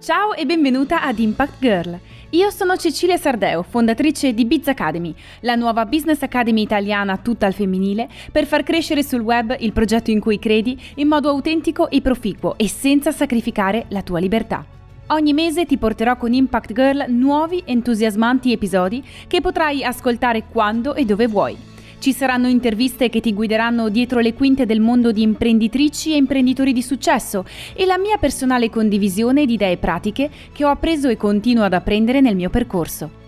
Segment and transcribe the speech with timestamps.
[0.00, 1.98] Ciao e benvenuta ad Impact Girl.
[2.30, 7.52] Io sono Cecilia Sardeo, fondatrice di Biz Academy, la nuova business academy italiana tutta al
[7.52, 12.00] femminile, per far crescere sul web il progetto in cui credi in modo autentico e
[12.00, 14.64] proficuo e senza sacrificare la tua libertà.
[15.08, 21.04] Ogni mese ti porterò con Impact Girl nuovi entusiasmanti episodi che potrai ascoltare quando e
[21.04, 21.69] dove vuoi.
[22.00, 26.72] Ci saranno interviste che ti guideranno dietro le quinte del mondo di imprenditrici e imprenditori
[26.72, 27.44] di successo
[27.74, 32.22] e la mia personale condivisione di idee pratiche che ho appreso e continuo ad apprendere
[32.22, 33.18] nel mio percorso.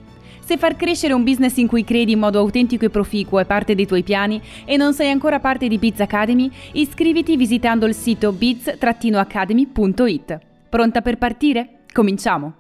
[0.41, 3.75] Se far crescere un business in cui credi in modo autentico e proficuo è parte
[3.75, 8.33] dei tuoi piani e non sei ancora parte di Biz Academy, iscriviti visitando il sito
[8.33, 10.39] biz-academy.it.
[10.71, 11.81] Pronta per partire?
[11.93, 12.55] Cominciamo!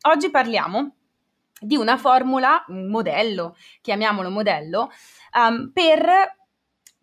[0.00, 0.94] Oggi parliamo
[1.60, 4.90] di una formula, un modello, chiamiamolo modello,
[5.36, 6.38] um, per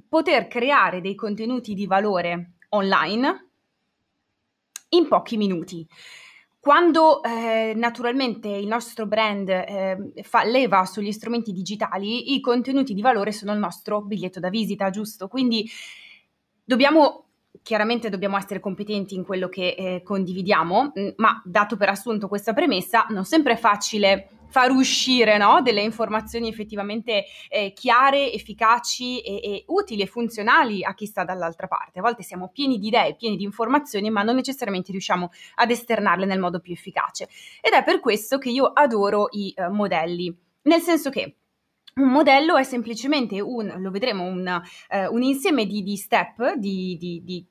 [0.10, 3.50] poter creare dei contenuti di valore online
[4.90, 5.88] in pochi minuti.
[6.60, 13.02] Quando eh, naturalmente il nostro brand eh, fa leva sugli strumenti digitali, i contenuti di
[13.02, 15.28] valore sono il nostro biglietto da visita, giusto?
[15.30, 15.70] Quindi
[16.66, 17.27] dobbiamo
[17.63, 23.05] chiaramente dobbiamo essere competenti in quello che eh, condividiamo, ma dato per assunto questa premessa,
[23.09, 29.63] non sempre è facile far uscire no, delle informazioni effettivamente eh, chiare, efficaci e, e,
[29.67, 32.00] utili e funzionali a chi sta dall'altra parte.
[32.00, 36.25] A volte siamo pieni di idee, pieni di informazioni, ma non necessariamente riusciamo ad esternarle
[36.25, 37.28] nel modo più efficace.
[37.61, 41.35] Ed è per questo che io adoro i uh, modelli, nel senso che
[41.98, 46.98] un modello è semplicemente un, lo vedremo, un, uh, un insieme di, di step, di,
[46.98, 47.45] di, di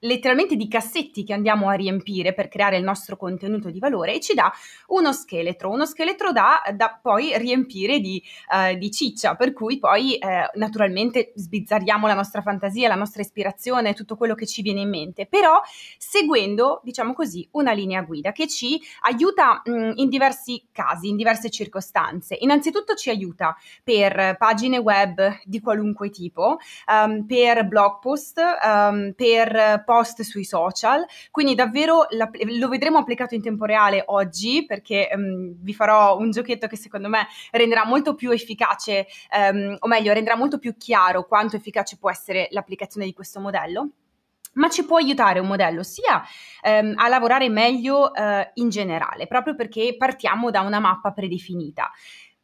[0.00, 4.20] letteralmente di cassetti che andiamo a riempire per creare il nostro contenuto di valore e
[4.20, 4.52] ci dà
[4.88, 10.18] uno scheletro, uno scheletro da, da poi riempire di, uh, di, ciccia, per cui poi
[10.20, 14.88] uh, naturalmente sbizzarriamo la nostra fantasia, la nostra ispirazione, tutto quello che ci viene in
[14.88, 15.60] mente, però
[15.98, 21.50] seguendo, diciamo così, una linea guida che ci aiuta mh, in diversi casi, in diverse
[21.50, 22.36] circostanze.
[22.40, 29.82] Innanzitutto ci aiuta per pagine web di qualunque tipo, um, per blog post, um, per
[29.90, 35.56] post sui social, quindi davvero la, lo vedremo applicato in tempo reale oggi perché um,
[35.58, 40.36] vi farò un giochetto che secondo me renderà molto più efficace, um, o meglio renderà
[40.36, 43.88] molto più chiaro quanto efficace può essere l'applicazione di questo modello.
[44.52, 46.24] Ma ci può aiutare un modello sia
[46.62, 51.88] ehm, a lavorare meglio eh, in generale, proprio perché partiamo da una mappa predefinita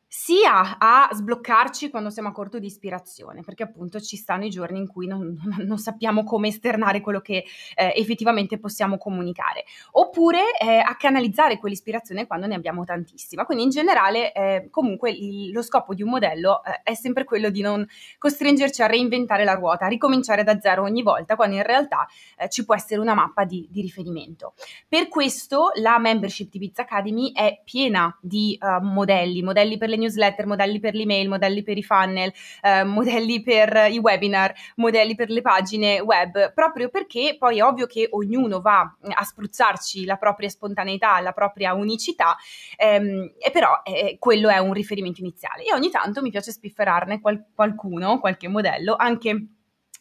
[0.09, 4.79] sia a sbloccarci quando siamo a corto di ispirazione, perché appunto ci stanno i giorni
[4.79, 7.45] in cui non, non sappiamo come esternare quello che
[7.75, 13.45] eh, effettivamente possiamo comunicare, oppure eh, a canalizzare quell'ispirazione quando ne abbiamo tantissima.
[13.45, 17.51] Quindi in generale eh, comunque il, lo scopo di un modello eh, è sempre quello
[17.51, 17.87] di non
[18.19, 22.07] costringerci a reinventare la ruota, a ricominciare da zero ogni volta, quando in realtà
[22.39, 24.55] eh, ci può essere una mappa di, di, riferimento.
[24.89, 29.96] Per questo la membership di Biz Academy è piena di uh, modelli, modelli per le
[29.97, 35.31] newsletter, modelli per l'email, modelli per i funnel, eh, modelli per i webinar, modelli per
[35.31, 40.49] le pagine web, proprio perché poi è ovvio che ognuno va a spruzzarci la propria
[40.49, 42.37] spontaneità, la propria unicità,
[42.77, 45.65] ehm, e però eh, quello è un riferimento iniziale.
[45.65, 49.47] E ogni tanto mi piace spifferarne qual- qualcuno, qualche modello, anche,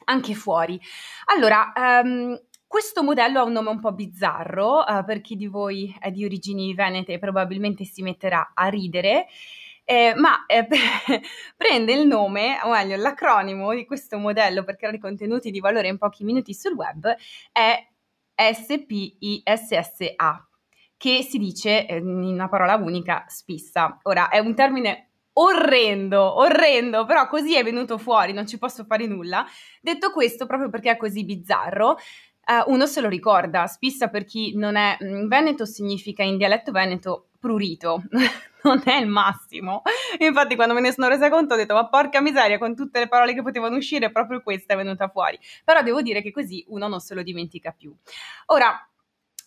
[0.06, 0.80] anche fuori.
[1.26, 5.96] Allora, um, questo modello ha un nome un po' bizzarro, uh, per chi di voi
[6.00, 9.28] è di origini venete probabilmente si metterà a ridere.
[9.88, 10.68] Eh, ma eh,
[11.56, 16.00] prende il nome, o meglio l'acronimo di questo modello per creare contenuti di valore in
[16.00, 17.16] pochi minuti sul web
[17.52, 17.88] è
[18.54, 20.48] SPISSA,
[20.98, 24.00] che si dice eh, in una parola unica spissa.
[24.04, 29.08] Ora è un termine orrendo, orrendo, però così è venuto fuori, non ci posso fare
[29.08, 29.46] nulla.
[29.82, 33.68] Detto questo, proprio perché è così bizzarro, uh, uno se lo ricorda.
[33.68, 38.04] Spissa per chi non è mm, Veneto significa in dialetto veneto prurito.
[38.66, 39.82] non è il massimo.
[40.20, 43.08] Infatti, quando me ne sono resa conto, ho detto: Ma porca miseria, con tutte le
[43.08, 45.40] parole che potevano uscire, proprio questa è venuta fuori.
[45.64, 47.96] Però devo dire che così uno non se lo dimentica più.
[48.48, 48.90] Ora.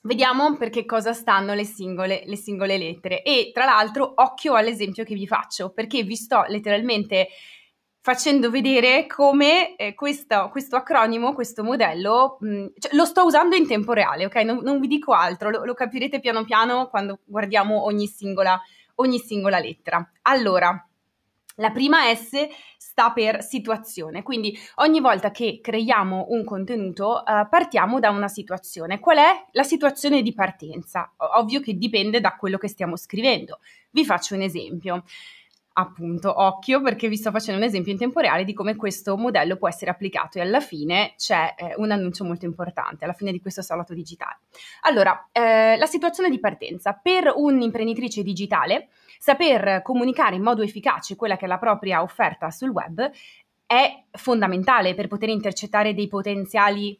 [0.00, 5.02] Vediamo per che cosa stanno le singole, le singole lettere e tra l'altro occhio all'esempio
[5.02, 7.28] che vi faccio perché vi sto letteralmente
[8.08, 13.66] facendo vedere come eh, questo, questo, acronimo, questo modello, mh, cioè, lo sto usando in
[13.66, 14.36] tempo reale, ok?
[14.36, 18.58] Non, non vi dico altro, lo, lo, capirete piano piano quando guardiamo ogni singola,
[19.00, 20.10] ogni singola lettera.
[20.22, 20.88] Allora,
[21.56, 22.46] la prima S
[22.76, 29.00] sta per situazione, quindi ogni volta che creiamo un contenuto uh, partiamo da una situazione.
[29.00, 31.12] Qual è la situazione di partenza?
[31.16, 33.58] Ovvio che dipende da quello che stiamo scrivendo.
[33.90, 35.04] Vi faccio un esempio.
[35.78, 39.56] Appunto, occhio perché vi sto facendo un esempio in tempo reale di come questo modello
[39.56, 43.40] può essere applicato e alla fine c'è eh, un annuncio molto importante, alla fine di
[43.40, 44.40] questo salotto digitale.
[44.82, 46.98] Allora, eh, la situazione di partenza.
[47.00, 48.88] Per un'imprenditrice digitale,
[49.18, 53.10] saper comunicare in modo efficace quella che è la propria offerta sul web
[53.64, 56.98] è fondamentale per poter intercettare dei potenziali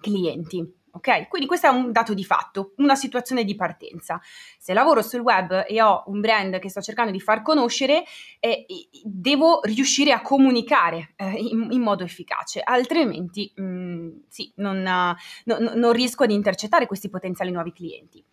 [0.00, 0.76] clienti.
[0.92, 1.28] Ok?
[1.28, 4.20] Quindi questo è un dato di fatto, una situazione di partenza.
[4.58, 8.04] Se lavoro sul web e ho un brand che sto cercando di far conoscere,
[8.40, 8.66] eh,
[9.04, 15.16] devo riuscire a comunicare eh, in, in, modo efficace, altrimenti mh, mm, sì, non, no,
[15.44, 18.24] non riesco ad intercettare questi potenziali nuovi clienti.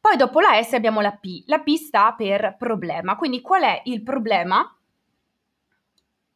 [0.00, 1.42] Poi dopo la S abbiamo la P.
[1.46, 3.16] La P sta per problema.
[3.16, 4.74] Quindi qual è il problema?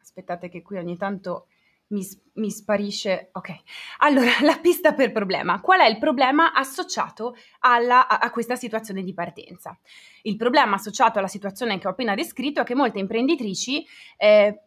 [0.03, 1.47] Aspettate che qui ogni tanto
[1.94, 3.31] mi, mi, sparisce.
[3.32, 3.50] Ok,
[3.99, 5.61] allora la pista per problema.
[5.61, 9.79] Qual è il problema associato alla, a, a, questa situazione di partenza?
[10.23, 13.87] Il problema associato alla situazione che ho appena descritto è che molte imprenditrici
[14.17, 14.61] eh,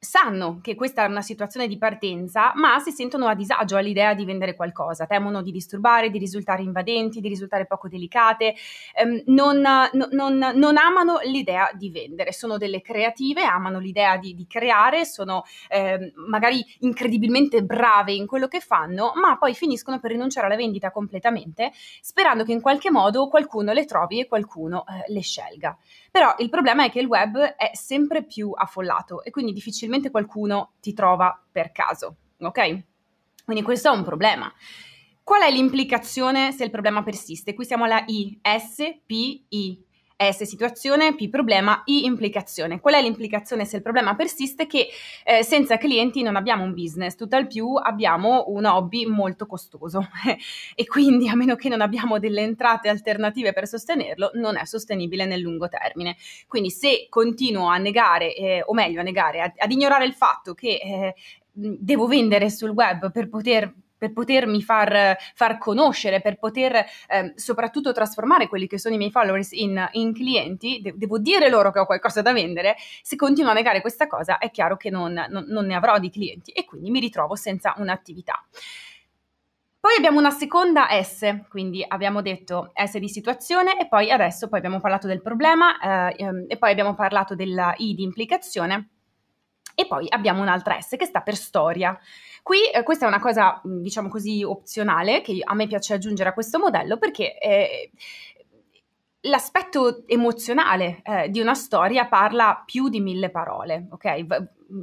[0.00, 4.24] sanno che questa è una situazione di partenza, ma si sentono a disagio all'idea di
[4.24, 8.54] vendere qualcosa, temono di disturbare, di risultare invadenti, di risultare poco delicate,
[8.94, 14.34] ehm, non, no, non, non, amano l'idea di vendere, sono delle creative, amano l'idea di,
[14.34, 20.12] di creare, sono ehm, magari incredibilmente brave in quello che fanno, ma poi finiscono per
[20.12, 25.12] rinunciare alla vendita completamente, sperando che in qualche modo qualcuno le trovi e qualcuno eh,
[25.12, 25.76] le scelga.
[26.10, 30.72] Però il problema è che il web è sempre più affollato e quindi difficilmente qualcuno
[30.80, 32.82] ti trova per caso, ok?
[33.44, 34.52] Quindi questo è un problema.
[35.22, 37.52] Qual è l'implicazione se il problema persiste?
[37.54, 39.84] Qui siamo alla I, S, P, I.
[40.20, 42.80] S situazione, P problema, I implicazione.
[42.80, 44.66] Qual è l'implicazione se il problema persiste?
[44.66, 44.88] Che
[45.24, 50.08] eh, senza clienti non abbiamo un business, tutt'al più abbiamo un hobby molto costoso
[50.74, 55.24] e quindi a meno che non abbiamo delle entrate alternative per sostenerlo, non è sostenibile
[55.24, 56.16] nel lungo termine.
[56.48, 60.52] Quindi se continuo a negare, eh, o meglio a negare, ad, ad, ignorare il fatto
[60.52, 61.14] che eh,
[61.52, 66.76] devo vendere sul web per poter per potermi far, far conoscere, per poter
[67.08, 71.50] eh, soprattutto trasformare quelli che sono i miei followers in, in clienti, de- devo dire
[71.50, 74.90] loro che ho qualcosa da vendere, se continuo a negare questa cosa è chiaro che
[74.90, 78.42] non, non, non ne avrò di clienti e quindi mi ritrovo senza un'attività.
[79.80, 84.58] Poi abbiamo una seconda S, quindi abbiamo detto S di situazione e poi adesso poi
[84.58, 88.88] abbiamo parlato del problema eh, ehm, e poi abbiamo parlato della I di implicazione
[89.78, 91.96] e poi abbiamo un'altra S che sta per storia.
[92.42, 96.32] Qui eh, questa è una cosa, diciamo così, opzionale che a me piace aggiungere a
[96.32, 97.92] questo modello perché eh,
[99.20, 104.26] l'aspetto emozionale eh, di una storia parla più di mille parole, ok?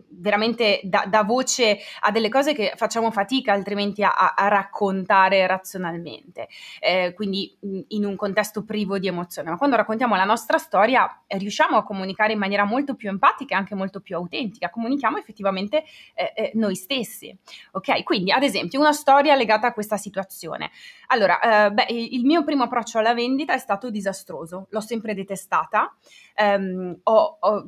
[0.09, 6.47] Veramente dà, da voce a delle cose che facciamo fatica altrimenti a, a raccontare razionalmente,
[6.79, 7.55] eh, quindi
[7.89, 9.49] in un contesto privo di emozione.
[9.51, 13.53] Ma quando raccontiamo la nostra storia eh, riusciamo a comunicare in maniera molto più empatica
[13.53, 15.83] e anche molto più autentica, comunichiamo effettivamente
[16.13, 17.35] eh, eh noi stessi.
[17.73, 20.71] Ok, quindi ad esempio una storia legata a questa situazione.
[21.07, 25.93] Allora, eh, beh, il mio primo approccio alla vendita è stato disastroso, l'ho sempre detestata.
[26.37, 27.65] Um, ho, ho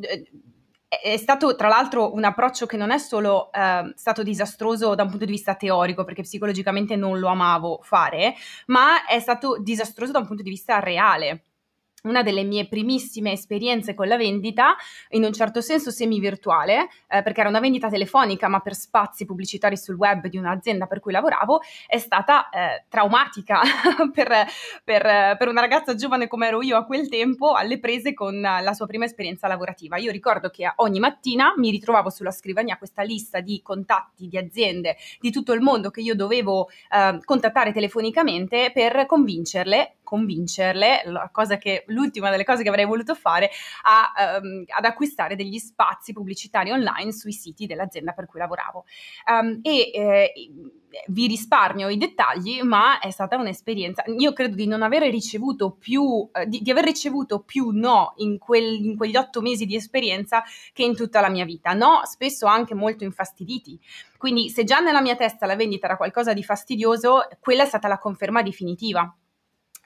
[0.88, 5.10] è stato tra l'altro un approccio che non è solo eh, stato disastroso da un
[5.10, 8.34] punto di vista teorico, perché psicologicamente non lo amavo fare,
[8.68, 11.44] ma è stato disastroso da un punto di vista reale
[12.04, 14.76] una delle mie primissime esperienze con la vendita,
[15.10, 19.78] in un certo senso semi-virtuale, eh, perché era una vendita telefonica, ma per spazi pubblicitari
[19.78, 23.62] sul web di un'azienda per cui lavoravo, è stata eh, traumatica
[24.14, 24.46] per,
[24.84, 28.74] per, per, una ragazza giovane come ero io a quel tempo, alle prese con la
[28.74, 29.98] sua prima esperienza lavorativa.
[29.98, 34.98] Io ricordo che ogni mattina mi ritrovavo sulla scrivania questa lista di contatti di aziende
[35.20, 41.04] di tutto il mondo che io dovevo eh, contattare telefonicamente per convincerle convincerle,
[41.60, 43.50] che, l'ultima delle cose che avrei voluto fare,
[43.84, 48.86] a, um, ad acquistare degli spazi pubblicitari online sui siti dell'azienda per cui lavoravo.
[49.30, 50.34] Um, e eh,
[51.08, 54.04] vi risparmio i dettagli, ma è stata un'esperienza.
[54.18, 58.38] Io credo di non aver ricevuto più, eh, di, di, aver ricevuto più no in,
[58.38, 61.74] quel, in, quegli otto mesi di esperienza che in tutta la mia vita.
[61.74, 63.80] No, spesso anche molto infastiditi.
[64.18, 67.88] Quindi, se già nella mia testa la vendita era qualcosa di fastidioso, quella è stata
[67.88, 69.14] la conferma definitiva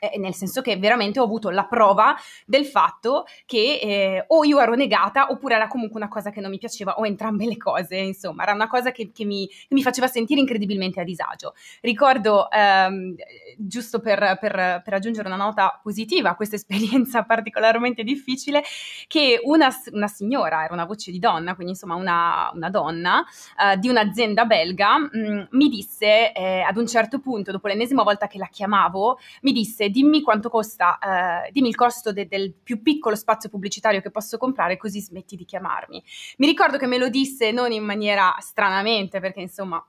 [0.02, 2.16] eh, nel senso che veramente ho avuto la prova
[2.48, 6.50] del fatto che eh, o io ero negata oppure era comunque una cosa che non
[6.50, 9.84] mi piaceva o entrambe le cose, insomma, era una cosa che, che, mi, che mi,
[9.84, 11.54] faceva sentire incredibilmente a disagio.
[11.82, 13.14] Ricordo, ehm,
[13.58, 18.64] giusto per, per, per, aggiungere una nota positiva a questa esperienza particolarmente difficile,
[19.08, 23.24] che una, una, signora, era una voce di donna, quindi insomma una, una donna
[23.60, 28.02] eh, di un'azienda belga, mh, mm, mi disse eh, ad un certo punto, dopo l'ennesima
[28.02, 32.54] volta che la chiamavo, mi disse dimmi quanto costa, eh, dimmi il costo de- del
[32.54, 36.04] più piccolo spazio pubblicitario che posso comprare così smetti di chiamarmi.
[36.38, 39.86] Mi ricordo che me lo disse non in maniera stranamente perché insomma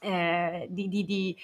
[0.00, 1.36] eh, di, di, di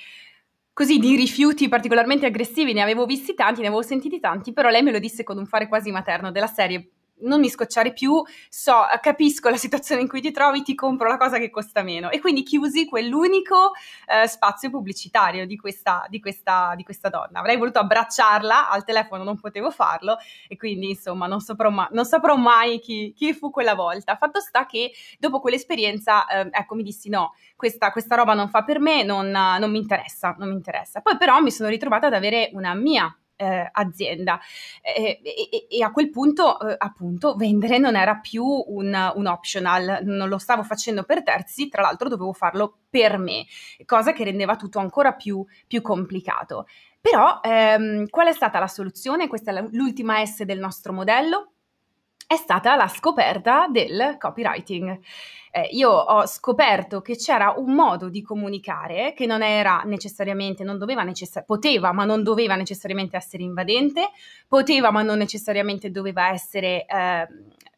[0.72, 4.82] così di rifiuti particolarmente aggressivi, ne avevo visti tanti, ne avevo sentiti tanti, però lei
[4.82, 6.90] me lo disse con un fare quasi materno della serie
[7.22, 11.16] non mi scocciare più, so, capisco la situazione in cui ti trovi, ti compro la
[11.16, 12.10] cosa che costa meno.
[12.10, 13.72] E quindi chiusi quell'unico
[14.06, 17.40] eh, spazio pubblicitario di questa, di, questa, di questa, donna.
[17.40, 20.16] Avrei voluto abbracciarla, al telefono non potevo farlo
[20.48, 24.16] e quindi insomma non saprò, ma- non saprò mai chi, chi, fu quella volta.
[24.16, 28.62] Fatto sta che dopo quell'esperienza, eh, ecco, mi dissi no, questa, questa, roba non fa
[28.62, 31.00] per me, non, non mi interessa, non mi interessa.
[31.00, 34.38] Poi però mi sono ritrovata ad avere una mia eh, azienda
[34.80, 40.00] e, e, e, a quel punto eh, appunto vendere non era più un, un, optional,
[40.02, 43.46] non lo stavo facendo per terzi, tra l'altro dovevo farlo per me,
[43.84, 46.66] cosa che rendeva tutto ancora più, più complicato.
[47.00, 49.26] Però ehm, qual è stata la soluzione?
[49.26, 51.52] Questa è l'ultima S del nostro modello
[52.32, 54.98] è stata la scoperta del copywriting.
[55.50, 60.78] Eh, io ho scoperto che c'era un modo di comunicare che non era necessariamente, non
[60.78, 64.08] doveva necessariamente, poteva ma non doveva necessariamente essere invadente,
[64.48, 67.28] poteva ma non necessariamente doveva essere eh,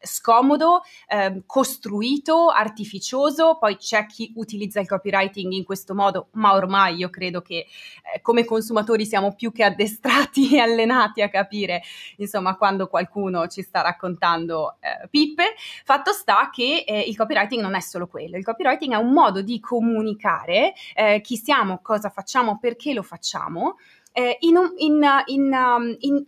[0.01, 6.95] scomodo, eh, costruito, artificioso, poi c'è chi utilizza il copywriting in questo modo, ma ormai
[6.95, 7.65] io credo che
[8.13, 11.81] eh, come consumatori siamo più che addestrati e allenati a capire,
[12.17, 15.55] insomma, quando qualcuno ci sta raccontando eh, pippe.
[15.83, 19.41] Fatto sta che eh, il copywriting non è solo quello, il copywriting è un modo
[19.41, 23.77] di comunicare eh, chi siamo, cosa facciamo, perché lo facciamo.
[24.17, 26.25] Eh, in, in, in, um,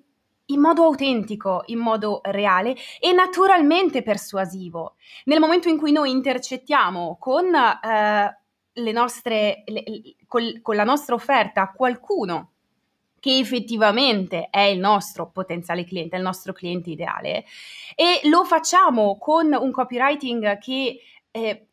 [0.47, 4.95] in modo autentico, in modo reale e naturalmente persuasivo.
[5.25, 8.39] Nel momento in cui noi intercettiamo con, eh,
[8.73, 9.83] le nostre, le,
[10.27, 12.51] col, con la nostra offerta qualcuno
[13.19, 17.45] che effettivamente è il nostro potenziale cliente, è il nostro cliente ideale,
[17.95, 20.99] e lo facciamo con un copywriting che
[21.31, 21.67] eh,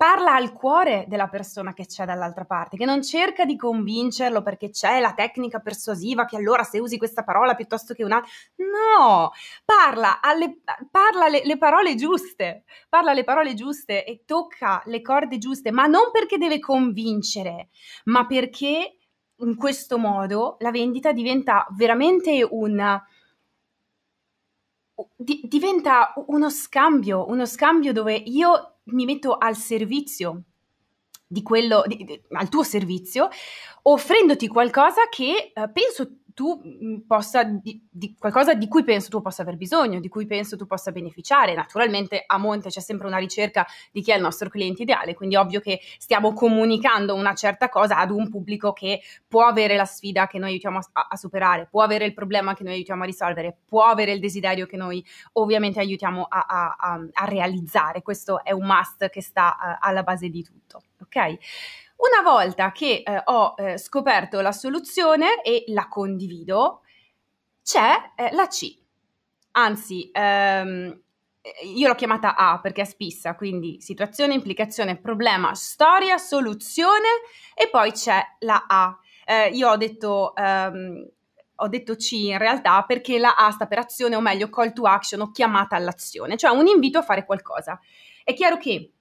[0.00, 4.70] parla al cuore della persona che c'è dall'altra parte, che non cerca di convincerlo perché
[4.70, 8.30] c'è la tecnica persuasiva che allora se usi questa parola piuttosto che un'altra.
[8.54, 9.30] No,
[9.62, 15.36] parla, alle, parla le, le, parole giuste, parla le parole giuste e tocca le corde
[15.36, 17.68] giuste, ma non perché deve convincere,
[18.04, 18.96] ma perché
[19.36, 23.02] in questo modo la vendita diventa veramente un
[25.16, 30.44] di, diventa uno scambio, uno scambio dove io mi metto al servizio
[31.26, 33.28] di quello, di, di, al tuo servizio,
[33.82, 39.20] offrendoti qualcosa che eh, penso tu mm, possa, di, di, qualcosa di cui penso tu
[39.20, 41.54] possa aver bisogno, di cui penso tu possa beneficiare.
[41.54, 45.36] Naturalmente a monte c'è sempre una ricerca di chi è il nostro cliente ideale, quindi
[45.36, 50.26] ovvio che stiamo comunicando una certa cosa ad un pubblico che può avere la sfida
[50.26, 53.56] che noi aiutiamo a, a superare, può avere il problema che noi aiutiamo a risolvere,
[53.66, 58.02] può avere il desiderio che noi ovviamente aiutiamo a, a, a realizzare.
[58.02, 61.38] Questo è un must che sta uh, alla base di tutto, ok?
[62.00, 66.80] Una volta che eh, ho eh, scoperto la soluzione e la condivido,
[67.62, 68.74] c'è eh, la C.
[69.52, 70.98] Anzi, ehm,
[71.74, 77.08] io l'ho chiamata A perché è spissa, quindi situazione, implicazione, problema, storia, soluzione
[77.54, 78.98] e poi c'è la A.
[79.26, 81.06] Eh, io ho detto, ehm,
[81.56, 84.84] ho detto C in realtà perché la A sta per azione o meglio call to
[84.84, 87.78] action o chiamata all'azione, cioè un invito a fare qualcosa.
[88.24, 88.92] È chiaro che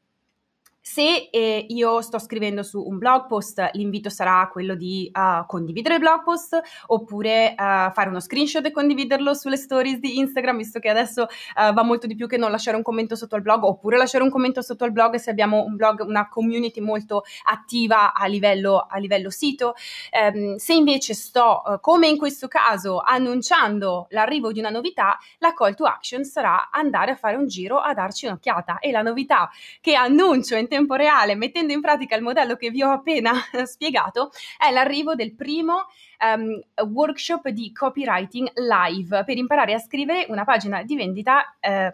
[0.81, 5.95] se eh, io sto scrivendo su un blog post, l'invito sarà quello di uh, condividere
[5.95, 10.79] il blog post oppure uh, fare uno screenshot e condividerlo sulle stories di Instagram, visto
[10.79, 13.63] che adesso uh, va molto di più che non lasciare un commento sotto al blog,
[13.63, 18.13] oppure lasciare un commento sotto al blog se abbiamo un blog, una community molto attiva
[18.13, 19.73] a livello, a livello sito.
[20.33, 25.75] Um, se invece sto, come in questo caso, annunciando l'arrivo di una novità, la call
[25.75, 29.49] to action sarà andare a fare un giro a darci un'occhiata e la novità
[29.81, 33.33] che annuncio in tempo reale, mettendo in pratica il modello che vi ho appena
[33.65, 35.87] spiegato, è l'arrivo del primo
[36.23, 36.57] um,
[36.89, 41.57] workshop di copywriting live per imparare a scrivere una pagina di vendita.
[41.59, 41.93] Eh,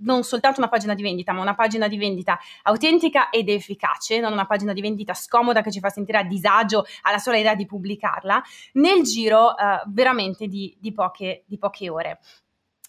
[0.00, 4.32] non soltanto una pagina di vendita, ma una pagina di vendita autentica ed efficace, non
[4.32, 7.66] una pagina di vendita scomoda che ci fa sentire a disagio alla sola idea di
[7.66, 12.18] pubblicarla, nel giro uh, veramente di, di, poche, di poche ore.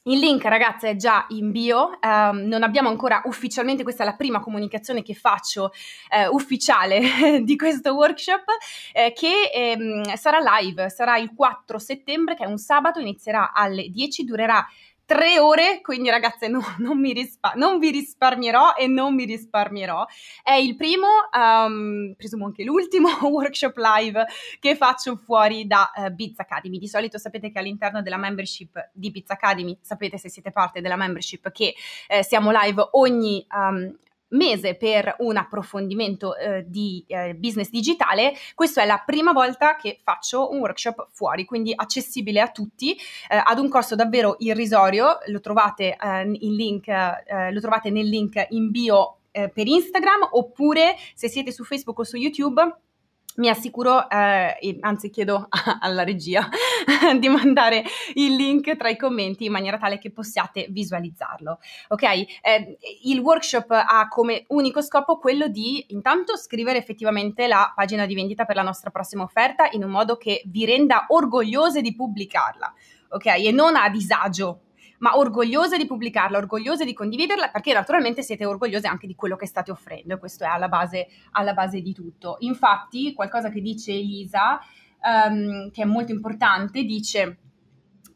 [0.06, 2.00] Il link, ragazze, è già in bio.
[2.02, 5.72] Um, non abbiamo ancora ufficialmente, questa è la prima comunicazione che faccio
[6.10, 8.46] eh, ufficiale di questo workshop,
[8.94, 13.90] eh, che ehm, sarà live, sarà il 4 settembre, che è un sabato, inizierà alle
[13.90, 14.68] 10, durerà
[15.12, 20.06] tre ore, quindi ragazze no, non, rispa- non, vi risparmierò e non mi risparmierò.
[20.42, 24.26] È il primo, um, presumo anche l'ultimo workshop live
[24.62, 26.78] che faccio fuori da uh, Biz Academy.
[26.78, 30.96] Di solito sapete che all'interno della membership di Biz Academy, sapete se siete parte della
[30.96, 31.76] membership che
[32.08, 33.46] eh, siamo live ogni...
[33.54, 33.94] Um,
[34.32, 40.00] mese per un approfondimento eh, di eh, business digitale, questa è la prima volta che
[40.04, 45.40] faccio un workshop fuori, quindi accessibile a tutti, eh, ad un costo davvero irrisorio, lo
[45.40, 50.96] trovate, eh, in link, eh, lo trovate nel link in bio eh, per Instagram oppure
[51.14, 52.62] se siete su Facebook o su YouTube
[53.36, 55.48] mi assicuro, eh, anzi chiedo
[55.80, 56.48] alla regia
[57.18, 57.84] di mandare
[58.16, 61.60] il link tra i commenti in maniera tale che possiate visualizzarlo.
[61.90, 62.04] Ok?
[62.04, 68.16] Eh, il workshop ha come unico scopo quello di intanto scrivere effettivamente la pagina di
[68.16, 72.74] vendita per la nostra prossima offerta in un modo che vi renda orgogliose di pubblicarla.
[73.10, 73.26] Ok?
[73.26, 74.62] E non a disagio
[75.02, 79.46] ma orgogliose di pubblicarla, orgogliose di condividerla, perché naturalmente siete orgogliose anche di quello che
[79.46, 82.38] state offrendo e questo è alla base, alla base di tutto.
[82.40, 84.60] Infatti, qualcosa che dice Elisa,
[85.30, 87.38] um, che è molto importante, dice...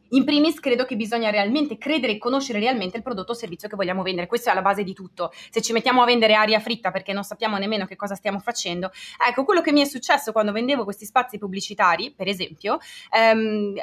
[0.10, 3.75] In primis credo che bisogna realmente credere e conoscere realmente il prodotto o servizio che
[3.75, 5.32] vogliamo vendere, questo è alla base di tutto.
[5.50, 8.92] Se ci mettiamo a vendere aria fritta perché non sappiamo nemmeno che cosa stiamo facendo,
[9.27, 12.77] ecco quello che mi è successo quando vendevo questi spazi pubblicitari, per esempio,
[13.10, 13.74] ehm,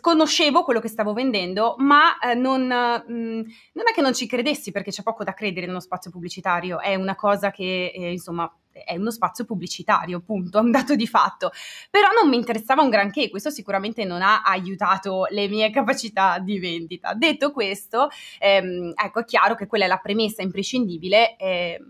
[0.00, 3.40] conoscevo quello che stavo vendendo, ma eh, non, mh, mm,
[3.72, 6.80] non, è che non ci credessi perché c'è poco da credere in uno spazio pubblicitario,
[6.80, 8.50] è una cosa che eh, insomma
[8.84, 11.50] è uno spazio pubblicitario, punto, è un dato di fatto.
[11.90, 16.58] Però non mi interessava un granché, questo sicuramente non ha aiutato le mie capacità di
[16.58, 17.14] vendita.
[17.14, 21.36] Detto questo, ehm, ecco, è chiaro che quella è la premessa imprescindibile.
[21.36, 21.80] Eh,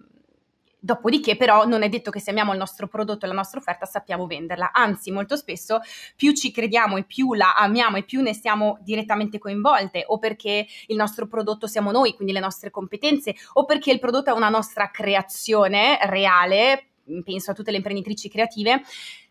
[0.79, 3.87] Dopodiché però non è detto che se amiamo il nostro prodotto e la nostra offerta
[3.87, 5.81] sappiamo venderla, anzi molto spesso
[6.15, 10.67] più ci crediamo e più la amiamo e più ne siamo direttamente coinvolte o perché
[10.87, 14.51] il nostro prodotto siamo noi, quindi le nostre competenze o perché il prodotto è una
[14.51, 16.91] nostra creazione reale,
[17.25, 18.83] penso a tutte le imprenditrici creative,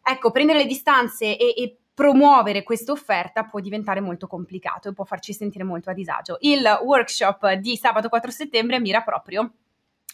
[0.01, 5.05] ecco prendere le distanze e, e promuovere questa offerta può diventare molto complicato e può
[5.05, 6.37] farci sentire molto a disagio.
[6.41, 9.53] Il workshop di sabato 4 settembre mira proprio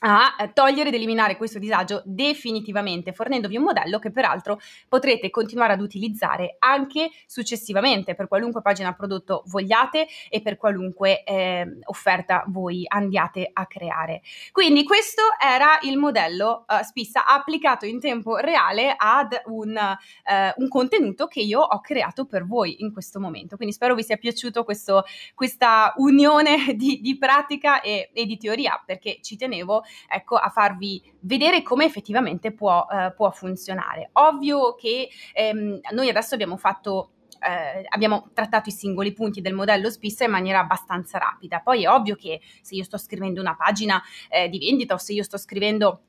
[0.03, 5.73] a eh, togliere ed eliminare questo disagio definitivamente, fornendovi un modello che peraltro potrete continuare
[5.73, 12.83] ad utilizzare anche successivamente per qualunque pagina prodotto vogliate e per qualunque eh, offerta voi
[12.87, 14.21] andiate a creare.
[14.51, 20.67] Quindi questo era il modello uh, Spissa applicato in tempo reale ad un, uh, un,
[20.67, 23.55] contenuto che io ho creato per voi in questo momento.
[23.55, 25.03] Quindi spero vi sia piaciuto questo,
[25.35, 31.01] questa unione di, di pratica e, e di teoria perché ci tenevo ecco, a farvi
[31.21, 34.09] vedere come effettivamente può, eh, può funzionare.
[34.13, 39.89] Ovvio che ehm, noi adesso abbiamo fatto eh, abbiamo trattato i singoli punti del modello
[39.89, 41.59] Spissa in maniera abbastanza rapida.
[41.59, 45.13] Poi è ovvio che se io sto scrivendo una pagina eh, di vendita o se
[45.13, 46.01] io sto scrivendo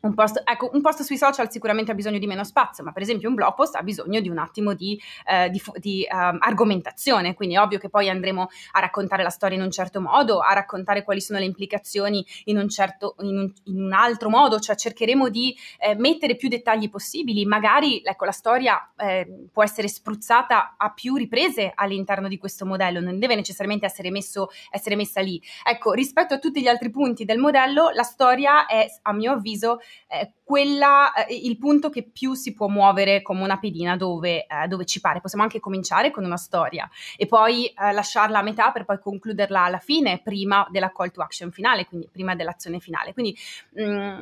[0.00, 3.02] un post, ecco, un post, sui social sicuramente ha bisogno di meno spazio, ma per
[3.02, 7.34] esempio un blog post ha bisogno di un attimo di, eh, di, di um, argomentazione,
[7.34, 10.52] quindi è ovvio che poi andremo a raccontare la storia in un certo modo, a
[10.52, 14.76] raccontare quali sono le implicazioni in un, certo, in un, in un altro modo, cioè
[14.76, 20.74] cercheremo di eh, mettere più dettagli possibili, magari ecco, la storia eh, può essere spruzzata
[20.76, 25.40] a più riprese all'interno di questo modello, non deve necessariamente essere, messo, essere messa lì.
[25.64, 29.80] Ecco, rispetto a tutti gli altri punti del modello, la storia è, a mio avviso,
[30.08, 34.66] eh, quella, eh, il punto che più si può muovere come una pedina dove, eh,
[34.66, 35.20] dove, ci pare.
[35.20, 39.62] Possiamo anche cominciare con una storia e poi eh, lasciarla a metà per poi concluderla
[39.64, 43.12] alla fine, prima della call to action finale, quindi prima dell'azione finale.
[43.12, 43.36] Quindi
[43.74, 44.20] mh, mm,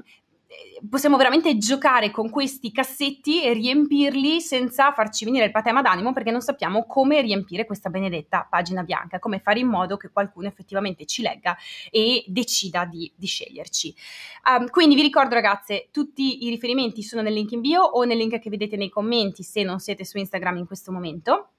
[0.88, 6.30] possiamo veramente giocare con questi cassetti e riempirli senza farci venire il patema d'animo perché
[6.30, 11.04] non sappiamo come riempire questa benedetta pagina bianca, come fare in modo che qualcuno effettivamente
[11.04, 11.56] ci legga
[11.90, 13.94] e decida di, di sceglierci.
[14.48, 18.16] Um, quindi vi ricordo ragazze, tutti i riferimenti sono nel link in bio o nel
[18.16, 21.50] link che vedete nei commenti se non siete su Instagram in questo momento.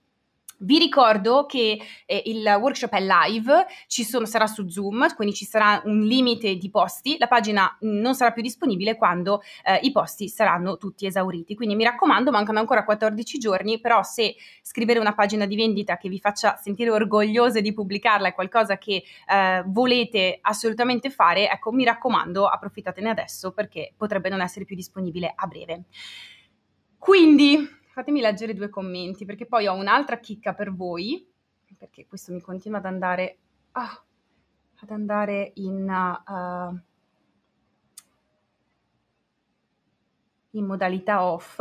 [0.62, 5.82] Vi ricordo che eh, il workshop è live, sono, sarà su Zoom, quindi ci sarà
[5.86, 10.78] un limite di posti, la pagina non sarà più disponibile quando eh, i posti saranno
[10.78, 11.56] tutti esauriti.
[11.56, 16.10] Quindi mi raccomando, mancano ancora 14 giorni, però se scrivere una pagina di vendita che
[16.10, 21.86] vi faccia sentire orgogliose di pubblicarla è qualcosa che eh, volete assolutamente fare, ecco, mi
[21.86, 25.84] raccomando, approfittatene adesso perché potrebbe non essere più disponibile a breve.
[26.98, 31.30] Quindi fatemi leggere due commenti perché poi ho un'altra chicca per voi,
[31.78, 33.38] perché questo mi continua ad andare,
[33.74, 34.04] ah,
[34.80, 36.80] ad andare in, uh,
[40.52, 41.60] in modalità off.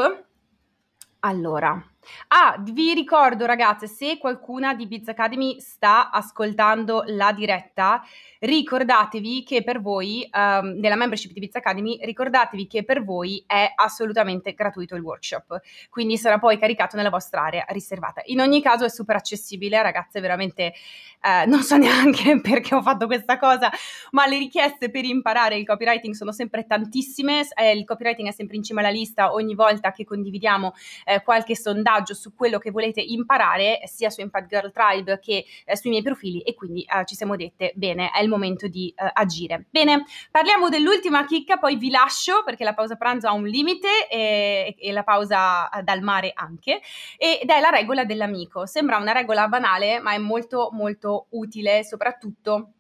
[1.21, 1.85] Allora,
[2.29, 8.03] Ah, vi ricordo ragazze, se qualcuna di Biz Academy sta ascoltando la diretta,
[8.41, 13.73] ricordatevi che per voi, um, nella membership di Biz Academy, ricordatevi che per voi è
[13.75, 18.23] assolutamente gratuito il workshop, quindi sarà poi caricato nella vostra area riservata.
[18.27, 20.75] In ogni caso è super accessibile, ragazze, veramente
[21.21, 23.71] eh, non so neanche perché ho fatto questa cosa,
[24.13, 28.57] ma le richieste per imparare il copywriting sono sempre tantissime, eh, il copywriting è sempre
[28.57, 33.01] in cima alla lista ogni volta che condividiamo eh, qualche sondaggio su quello che volete
[33.01, 37.15] imparare, sia su Impact Girl Tribe che eh, sui miei profili e quindi eh, ci
[37.15, 39.67] siamo dette, bene, è il momento di eh, agire.
[39.71, 44.75] Bene, parliamo dell'ultima chicca, poi vi lascio perché la pausa pranzo ha un limite e,
[44.79, 46.81] e la pausa dal mare anche,
[47.17, 48.67] ed è la regola dell'amico.
[48.67, 52.73] Sembra una regola banale, ma è molto molto utile soprattutto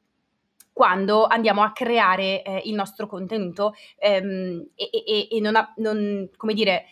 [0.78, 6.30] quando andiamo a creare eh, il nostro contenuto ehm, e, e, e non, ha, non,
[6.36, 6.84] come dire,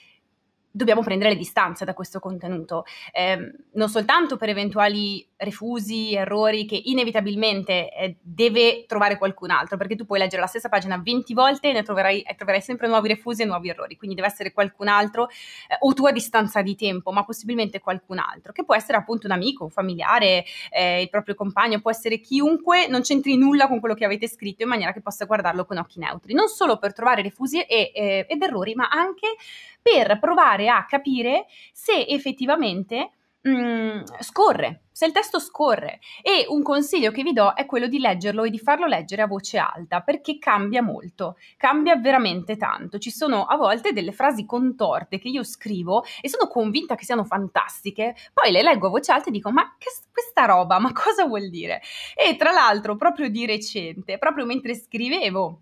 [0.77, 6.81] dobbiamo prendere le distanze da questo contenuto, eh, non soltanto per eventuali refusi, errori che
[6.85, 11.71] inevitabilmente eh, deve trovare qualcun altro, perché tu puoi leggere la stessa pagina 20 volte
[11.71, 14.89] e ne troverai, e troverai sempre nuovi refusi e nuovi errori, quindi deve essere qualcun
[14.89, 18.97] altro eh, o tu a distanza di tempo, ma possibilmente qualcun altro, che può essere
[18.97, 23.69] appunto un amico, un familiare, eh, il proprio compagno, può essere chiunque, non c'entri nulla
[23.69, 26.79] con quello che avete scritto in maniera che possa guardarlo con occhi neutri, non solo
[26.79, 27.93] per trovare refusi e,
[28.27, 29.35] ed errori, ma anche
[29.83, 33.11] per provare a capire se effettivamente
[33.49, 36.01] mm, scorre, se il testo scorre.
[36.23, 39.27] E un consiglio che vi do è quello di leggerlo e di farlo leggere a
[39.27, 42.99] voce alta, perché cambia molto, cambia veramente tanto.
[42.99, 47.25] Ci sono a volte delle frasi contorte che io scrivo e sono convinta che siano
[47.25, 51.27] fantastiche, poi le leggo a voce alta e dico ma che, questa roba, ma cosa
[51.27, 51.83] vuol dire?
[52.15, 55.61] E tra l'altro proprio di recente, proprio mentre scrivevo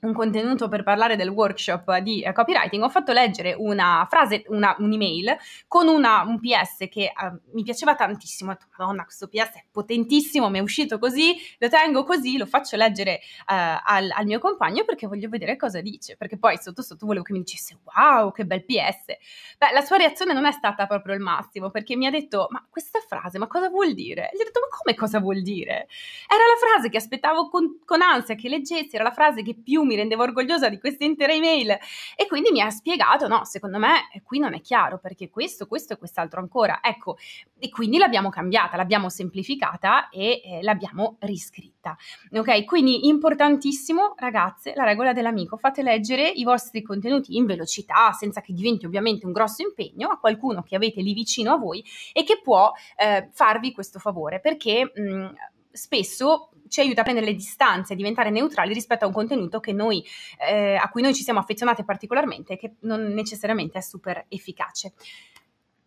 [0.00, 4.74] un contenuto per parlare del workshop di uh, copywriting, ho fatto leggere una frase, una,
[4.78, 8.50] un'email con una, un PS che uh, mi piaceva tantissimo.
[8.50, 12.46] Ho detto, Madonna, questo PS è potentissimo, mi è uscito così, lo tengo così, lo
[12.46, 16.16] faccio leggere uh, al, al, mio compagno perché voglio vedere cosa dice.
[16.16, 19.06] Perché poi sotto sotto volevo che mi dicesse, wow, che bel PS.
[19.58, 22.64] Beh, la sua reazione non è stata proprio il massimo perché mi ha detto, ma
[22.68, 24.30] questa frase, ma cosa vuol dire?
[24.30, 25.88] E gli ho detto, ma come cosa vuol dire?
[26.28, 29.84] Era la frase che aspettavo con, con ansia che leggessi, era la frase che più
[29.86, 31.70] mi rendevo orgogliosa di questa intera email
[32.16, 35.94] e quindi mi ha spiegato, no, secondo me qui non è chiaro perché questo, questo
[35.94, 36.80] e quest'altro ancora.
[36.82, 37.16] Ecco,
[37.58, 41.96] e quindi l'abbiamo cambiata, l'abbiamo semplificata e eh, l'abbiamo riscritta.
[42.32, 48.40] Ok, quindi importantissimo, ragazze, la regola dell'amico, fate leggere i vostri contenuti in velocità, senza
[48.40, 52.24] che diventi ovviamente un grosso impegno, a qualcuno che avete lì vicino a voi e
[52.24, 55.30] che può eh, farvi questo favore, perché mh,
[55.76, 60.04] spesso ci aiuta a prendere le distanze, a diventare neutrali rispetto a un contenuto noi,
[60.38, 64.92] eh, a cui noi ci siamo affezionate particolarmente e che non necessariamente è super efficace.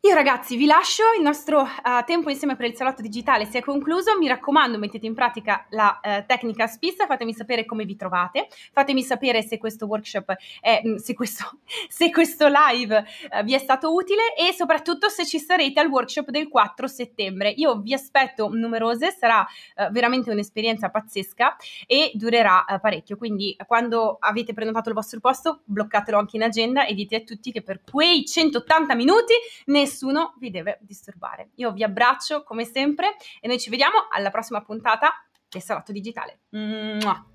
[0.04, 3.62] Io ragazzi vi lascio, il nostro uh, tempo insieme per il salotto digitale si è
[3.62, 8.48] concluso, mi raccomando mettete in pratica la uh, tecnica spissa, fatemi sapere come vi trovate,
[8.72, 11.60] fatemi sapere se questo workshop, è, mm, se, questo,
[11.90, 16.30] se questo live uh, vi è stato utile e soprattutto se ci sarete al workshop
[16.30, 17.50] del 4 settembre.
[17.50, 19.46] Io vi aspetto numerose, sarà
[19.92, 26.38] veramente un'esperienza pazzesca e durerà parecchio, quindi quando avete prenotato il vostro posto bloccatelo anche
[26.38, 29.34] in agenda e dite a tutti che per quei 180 minuti
[29.66, 31.50] ne nessuno vi deve disturbare.
[31.56, 35.12] Io vi abbraccio come sempre e noi ci vediamo alla prossima puntata
[35.50, 36.42] del Salotto Digitale.
[36.52, 37.26] Mua.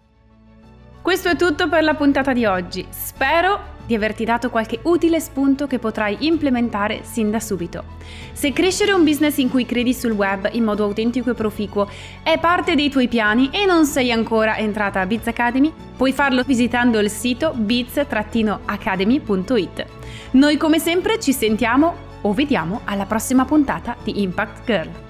[1.03, 2.87] Questo è tutto per la puntata di oggi.
[2.88, 7.85] Spero di averti dato qualche utile spunto che potrai implementare sin da subito.
[8.33, 11.87] Se crescere un business in cui credi sul web in modo autentico e proficuo
[12.23, 16.43] è parte dei tuoi piani e non sei ancora entrata a Biz Academy, puoi farlo
[16.43, 19.87] visitando il sito biz-academy.it.
[20.31, 25.04] Noi come sempre ci sentiamo o vediamo alla prossima puntata di Impact Girl.